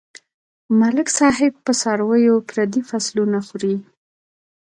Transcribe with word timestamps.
ملک 0.79 1.07
صاحب 1.19 1.53
په 1.65 1.71
څارويو 1.81 2.45
پردي 2.49 2.81
فصلونه 2.89 3.39
خوري. 3.47 3.75